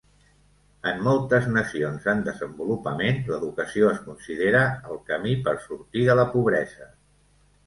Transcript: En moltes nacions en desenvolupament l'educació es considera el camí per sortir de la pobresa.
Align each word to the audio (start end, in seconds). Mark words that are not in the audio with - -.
En 0.91 1.01
moltes 1.07 1.49
nacions 1.57 2.07
en 2.13 2.23
desenvolupament 2.27 3.21
l'educació 3.27 3.91
es 3.97 4.01
considera 4.07 4.63
el 4.95 4.99
camí 5.13 5.37
per 5.49 5.55
sortir 5.69 6.09
de 6.11 6.17
la 6.23 6.27
pobresa. 6.35 6.91